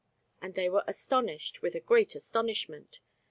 And 0.41 0.55
they 0.55 0.67
were 0.67 0.83
astonished 0.87 1.61
with 1.61 1.75
a 1.75 1.79
great 1.79 2.15
astonishment. 2.15 3.01